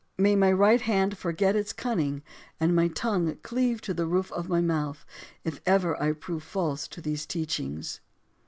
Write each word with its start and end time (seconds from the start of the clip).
May 0.17 0.35
my 0.35 0.51
right 0.51 0.81
hand 0.81 1.15
forget 1.15 1.55
its 1.55 1.71
cunning 1.73 2.23
and 2.59 2.75
my 2.75 2.87
tongue 2.87 3.37
cleave 3.43 3.81
to 3.81 3.93
the 3.93 4.07
roof 4.07 4.31
of 4.31 4.49
my 4.49 4.59
mouth 4.59 5.05
if 5.43 5.61
ever 5.63 5.95
I 6.01 6.13
prove 6.13 6.41
false 6.41 6.87
to 6.87 7.01
those 7.01 7.27
teachings. 7.27 7.99